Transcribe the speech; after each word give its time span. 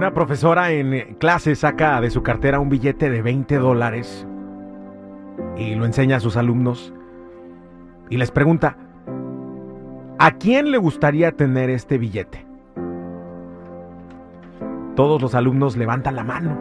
Una 0.00 0.14
profesora 0.14 0.70
en 0.70 1.16
clase 1.16 1.54
saca 1.54 2.00
de 2.00 2.08
su 2.08 2.22
cartera 2.22 2.58
un 2.58 2.70
billete 2.70 3.10
de 3.10 3.20
20 3.20 3.56
dólares 3.56 4.26
y 5.58 5.74
lo 5.74 5.84
enseña 5.84 6.16
a 6.16 6.20
sus 6.20 6.38
alumnos 6.38 6.94
y 8.08 8.16
les 8.16 8.30
pregunta, 8.30 8.78
¿a 10.18 10.30
quién 10.38 10.70
le 10.70 10.78
gustaría 10.78 11.32
tener 11.32 11.68
este 11.68 11.98
billete? 11.98 12.46
Todos 14.96 15.20
los 15.20 15.34
alumnos 15.34 15.76
levantan 15.76 16.16
la 16.16 16.24
mano. 16.24 16.56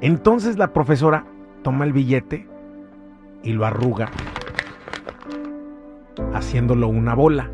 Entonces 0.00 0.58
la 0.58 0.72
profesora 0.72 1.26
toma 1.62 1.84
el 1.84 1.92
billete 1.92 2.48
y 3.44 3.52
lo 3.52 3.64
arruga, 3.64 4.08
haciéndolo 6.32 6.88
una 6.88 7.14
bola. 7.14 7.48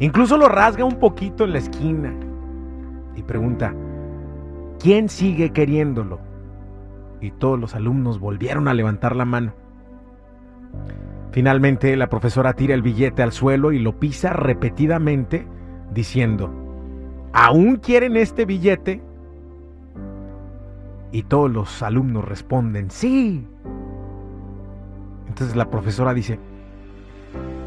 Incluso 0.00 0.36
lo 0.36 0.48
rasga 0.48 0.84
un 0.84 0.98
poquito 0.98 1.44
en 1.44 1.52
la 1.52 1.58
esquina 1.60 2.12
y 3.14 3.22
pregunta, 3.22 3.74
¿quién 4.78 5.08
sigue 5.08 5.52
queriéndolo? 5.52 6.20
Y 7.20 7.30
todos 7.30 7.58
los 7.58 7.74
alumnos 7.74 8.20
volvieron 8.20 8.68
a 8.68 8.74
levantar 8.74 9.16
la 9.16 9.24
mano. 9.24 9.52
Finalmente 11.32 11.94
la 11.96 12.08
profesora 12.08 12.54
tira 12.54 12.74
el 12.74 12.82
billete 12.82 13.22
al 13.22 13.32
suelo 13.32 13.72
y 13.72 13.78
lo 13.78 13.98
pisa 13.98 14.32
repetidamente 14.32 15.46
diciendo, 15.92 16.50
¿aún 17.32 17.76
quieren 17.76 18.16
este 18.16 18.46
billete? 18.46 19.02
Y 21.12 21.22
todos 21.24 21.50
los 21.50 21.82
alumnos 21.82 22.24
responden, 22.24 22.90
sí. 22.90 23.46
Entonces 25.28 25.56
la 25.56 25.68
profesora 25.68 26.14
dice, 26.14 26.38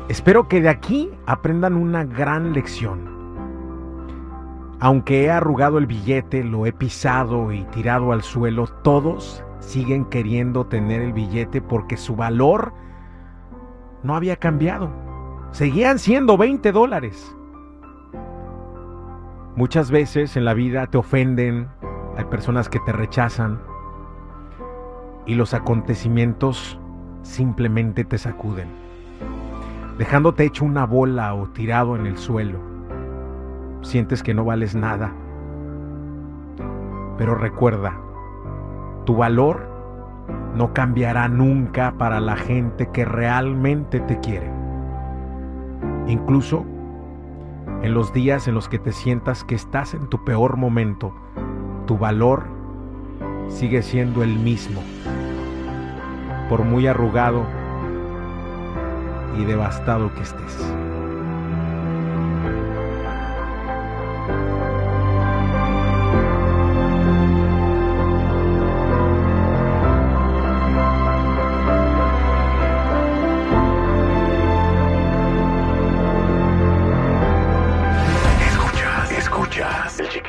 espero 0.08 0.48
que 0.48 0.62
de 0.62 0.70
aquí 0.70 1.12
aprendan 1.28 1.76
una 1.76 2.04
gran 2.04 2.54
lección. 2.54 3.19
Aunque 4.82 5.26
he 5.26 5.32
arrugado 5.32 5.78
el 5.78 5.88
billete, 5.88 6.44
lo 6.44 6.66
he 6.66 6.72
pisado 6.72 7.52
y 7.52 7.64
tirado 7.66 8.14
al 8.14 8.24
suelo, 8.24 8.68
todos 8.68 9.44
siguen 9.60 10.06
queriendo 10.06 10.68
tener 10.68 11.02
el 11.02 11.12
billete 11.12 11.62
porque 11.62 11.98
su 11.98 12.16
valor 12.16 12.74
no 14.04 14.16
había 14.16 14.38
cambiado. 14.38 14.90
Seguían 15.52 16.00
siendo 16.00 16.38
20 16.38 16.72
dólares. 16.72 17.36
Muchas 19.58 19.92
veces 19.92 20.38
en 20.38 20.46
la 20.46 20.54
vida 20.54 20.88
te 20.88 20.98
ofenden, 20.98 21.68
hay 22.16 22.24
personas 22.26 22.70
que 22.70 22.80
te 22.80 22.94
rechazan 22.94 23.60
y 25.26 25.36
los 25.36 25.54
acontecimientos 25.54 26.80
simplemente 27.24 28.06
te 28.06 28.18
sacuden, 28.18 28.70
dejándote 29.98 30.46
hecho 30.46 30.64
una 30.64 30.86
bola 30.86 31.34
o 31.34 31.50
tirado 31.50 31.98
en 31.98 32.06
el 32.06 32.18
suelo. 32.18 32.69
Sientes 33.82 34.24
que 34.24 34.34
no 34.34 34.46
vales 34.46 34.76
nada. 34.76 35.14
Pero 37.18 37.36
recuerda, 37.36 37.98
tu 39.06 39.16
valor 39.16 39.68
no 40.56 40.74
cambiará 40.74 41.28
nunca 41.28 41.94
para 41.98 42.20
la 42.20 42.36
gente 42.36 42.90
que 42.92 43.06
realmente 43.06 44.00
te 44.00 44.20
quiere. 44.20 44.50
Incluso 46.08 46.66
en 47.82 47.94
los 47.94 48.12
días 48.14 48.48
en 48.48 48.56
los 48.56 48.68
que 48.68 48.80
te 48.80 48.92
sientas 48.92 49.44
que 49.44 49.56
estás 49.56 49.94
en 49.94 50.08
tu 50.08 50.24
peor 50.26 50.58
momento, 50.58 51.14
tu 51.86 51.98
valor 51.98 52.46
sigue 53.48 53.82
siendo 53.82 54.24
el 54.24 54.38
mismo. 54.38 54.82
Por 56.50 56.64
muy 56.64 56.88
arrugado 56.88 57.44
y 59.38 59.46
devastado 59.46 60.14
que 60.14 60.22
estés. 60.24 60.74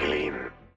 Game. 0.01 0.50